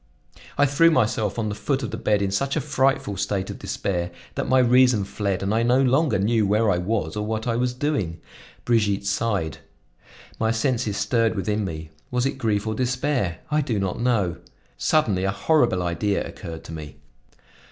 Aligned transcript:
I 0.57 0.65
threw 0.65 0.89
myself 0.89 1.37
on 1.37 1.49
the 1.49 1.53
foot 1.53 1.83
of 1.83 1.91
the 1.91 1.95
bed 1.97 2.23
in 2.23 2.31
such 2.31 2.55
a 2.55 2.59
frightful 2.59 3.17
state 3.17 3.51
of 3.51 3.59
despair, 3.59 4.09
that 4.33 4.49
my 4.49 4.57
reason 4.57 5.03
fled 5.03 5.43
and 5.43 5.53
I 5.53 5.61
no 5.61 5.79
longer 5.79 6.17
knew 6.17 6.47
where 6.47 6.71
I 6.71 6.79
was 6.79 7.15
or 7.15 7.23
what 7.23 7.45
I 7.45 7.55
was 7.55 7.75
doing. 7.75 8.19
Brigitte 8.65 9.05
sighed. 9.05 9.59
My 10.39 10.49
senses 10.49 10.97
stirred 10.97 11.35
within 11.35 11.63
me. 11.65 11.91
Was 12.09 12.25
it 12.25 12.39
grief 12.39 12.65
or 12.65 12.73
despair? 12.73 13.41
I 13.51 13.61
do 13.61 13.77
not 13.79 13.99
know. 13.99 14.37
Suddenly 14.75 15.23
a 15.23 15.29
horrible 15.29 15.83
idea 15.83 16.25
occurred 16.27 16.63
to 16.63 16.71
me. 16.71 16.95